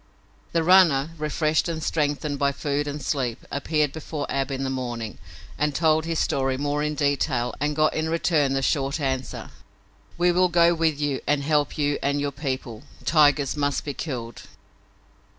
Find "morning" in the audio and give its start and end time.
4.71-5.19